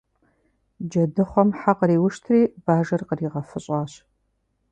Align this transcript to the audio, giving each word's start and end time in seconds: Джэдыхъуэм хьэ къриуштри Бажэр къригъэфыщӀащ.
Джэдыхъуэм 0.89 1.49
хьэ 1.59 1.73
къриуштри 1.79 2.39
Бажэр 2.65 3.01
къригъэфыщӀащ. 3.07 3.91